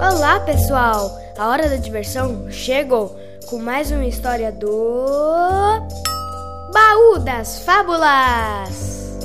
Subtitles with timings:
[0.00, 1.16] Olá, pessoal!
[1.38, 3.16] A hora da diversão chegou
[3.48, 5.06] com mais uma história do
[6.72, 9.16] Baú das Fábulas.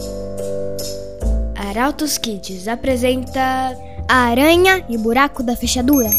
[1.56, 3.42] Arautos Kids apresenta
[4.08, 6.10] A Aranha e o Buraco da Fechadura.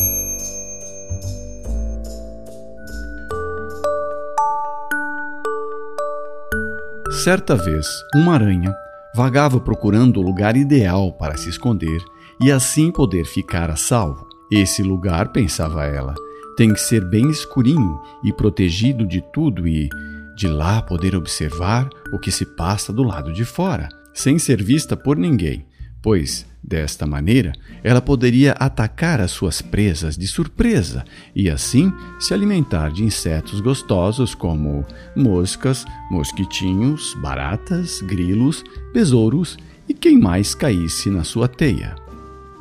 [7.10, 8.74] Certa vez, uma aranha
[9.14, 12.02] vagava procurando o lugar ideal para se esconder
[12.40, 14.26] e assim poder ficar a salvo.
[14.50, 16.14] Esse lugar, pensava ela,
[16.56, 19.88] tem que ser bem escurinho e protegido de tudo e
[20.36, 24.96] de lá poder observar o que se passa do lado de fora, sem ser vista
[24.96, 25.65] por ninguém,
[26.06, 27.50] pois desta maneira
[27.82, 34.32] ela poderia atacar as suas presas de surpresa e assim se alimentar de insetos gostosos
[34.32, 38.62] como moscas, mosquitinhos, baratas, grilos,
[38.94, 39.58] besouros
[39.88, 41.96] e quem mais caísse na sua teia.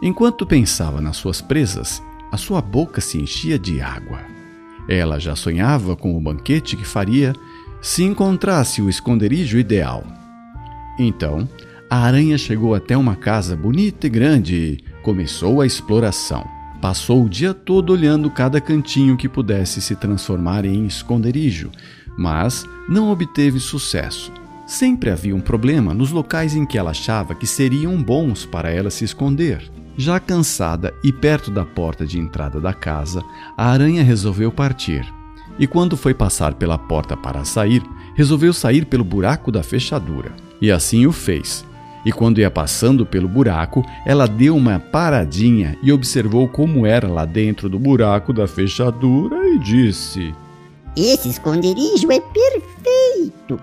[0.02, 4.22] Enquanto pensava nas suas presas, a sua boca se enchia de água.
[4.90, 7.32] Ela já sonhava com o banquete que faria
[7.80, 10.04] se encontrasse o esconderijo ideal.
[10.98, 11.48] Então,
[11.96, 16.46] a aranha chegou até uma casa bonita e grande e começou a exploração.
[16.82, 21.72] Passou o dia todo olhando cada cantinho que pudesse se transformar em esconderijo,
[22.18, 24.30] mas não obteve sucesso.
[24.68, 28.90] Sempre havia um problema nos locais em que ela achava que seriam bons para ela
[28.90, 29.64] se esconder.
[29.96, 33.24] Já cansada e perto da porta de entrada da casa,
[33.56, 35.06] a aranha resolveu partir.
[35.58, 37.82] E quando foi passar pela porta para sair,
[38.16, 40.34] resolveu sair pelo buraco da fechadura.
[40.62, 41.66] E assim o fez.
[42.06, 47.26] E quando ia passando pelo buraco, ela deu uma paradinha e observou como era lá
[47.26, 50.34] dentro do buraco da fechadura e disse:
[50.96, 53.60] Esse esconderijo é perfeito!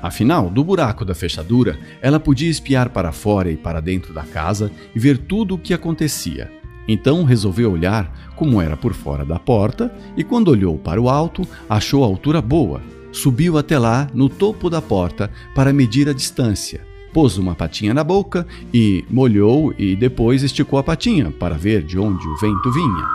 [0.00, 4.70] Afinal, do buraco da fechadura, ela podia espiar para fora e para dentro da casa
[4.94, 6.52] e ver tudo o que acontecia.
[6.86, 11.48] Então resolveu olhar como era por fora da porta e, quando olhou para o alto,
[11.68, 12.82] achou a altura boa.
[13.10, 16.93] Subiu até lá, no topo da porta, para medir a distância.
[17.14, 21.96] Pôs uma patinha na boca e molhou e depois esticou a patinha para ver de
[21.96, 23.08] onde o vento vinha.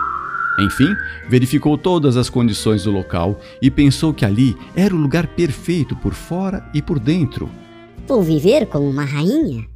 [0.58, 0.96] Enfim,
[1.28, 6.14] verificou todas as condições do local e pensou que ali era o lugar perfeito por
[6.14, 7.50] fora e por dentro.
[8.08, 9.66] Vou viver como uma rainha?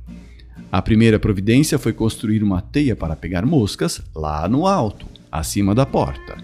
[0.73, 5.84] A primeira providência foi construir uma teia para pegar moscas lá no alto, acima da
[5.84, 6.37] porta.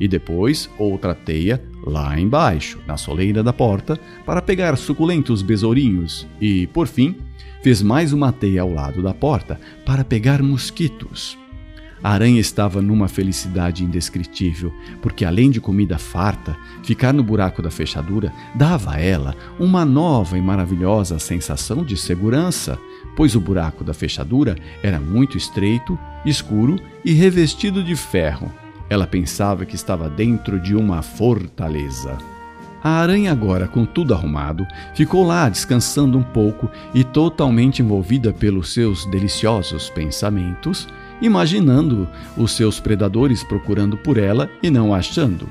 [0.00, 6.26] E depois outra teia lá embaixo, na soleira da porta, para pegar suculentos besourinhos.
[6.40, 7.16] E, por fim,
[7.62, 11.36] fez mais uma teia ao lado da porta para pegar mosquitos.
[12.02, 14.72] A aranha estava numa felicidade indescritível,
[15.02, 20.38] porque além de comida farta, ficar no buraco da fechadura dava a ela uma nova
[20.38, 22.78] e maravilhosa sensação de segurança,
[23.16, 28.52] pois o buraco da fechadura era muito estreito, escuro e revestido de ferro.
[28.90, 32.16] Ela pensava que estava dentro de uma fortaleza.
[32.82, 38.72] A aranha, agora com tudo arrumado, ficou lá descansando um pouco e totalmente envolvida pelos
[38.72, 40.86] seus deliciosos pensamentos
[41.20, 45.48] imaginando os seus predadores procurando por ela e não achando.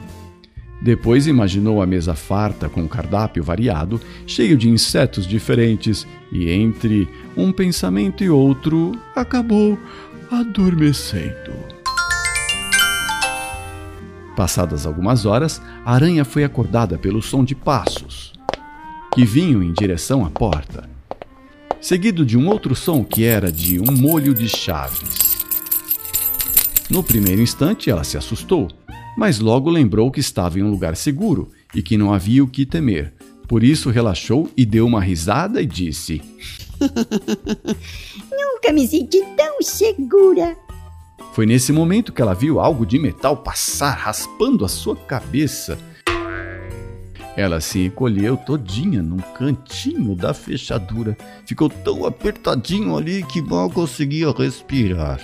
[0.82, 7.10] Depois imaginou a mesa farta com um cardápio variado, cheio de insetos diferentes, e entre
[7.36, 9.78] um pensamento e outro acabou
[10.30, 11.77] adormecendo.
[14.38, 18.34] Passadas algumas horas, a aranha foi acordada pelo som de passos
[19.16, 20.88] que vinham em direção à porta,
[21.82, 25.40] seguido de um outro som que era de um molho de chaves.
[26.88, 28.68] No primeiro instante, ela se assustou,
[29.18, 32.64] mas logo lembrou que estava em um lugar seguro e que não havia o que
[32.64, 33.16] temer.
[33.48, 36.22] Por isso relaxou e deu uma risada e disse:
[38.30, 40.56] Nunca me senti tão segura.
[41.34, 45.78] Foi nesse momento que ela viu algo de metal passar raspando a sua cabeça.
[47.36, 51.16] Ela se encolheu todinha num cantinho da fechadura.
[51.46, 55.20] Ficou tão apertadinho ali que mal conseguia respirar.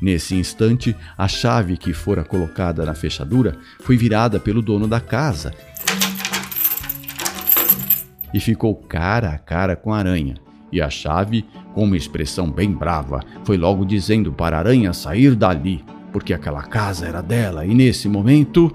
[0.00, 5.52] Nesse instante, a chave que fora colocada na fechadura foi virada pelo dono da casa
[8.32, 10.36] e ficou cara a cara com a aranha.
[10.70, 11.44] E a chave,
[11.74, 16.62] com uma expressão bem brava, foi logo dizendo para a aranha sair dali, porque aquela
[16.62, 18.70] casa era dela, e nesse momento.